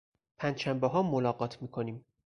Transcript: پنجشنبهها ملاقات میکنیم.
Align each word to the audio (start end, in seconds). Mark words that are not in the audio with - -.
پنجشنبهها 0.37 1.03
ملاقات 1.03 1.61
میکنیم. 1.61 2.05